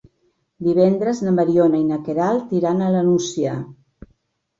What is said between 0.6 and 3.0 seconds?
Divendres na Mariona i na Queralt iran a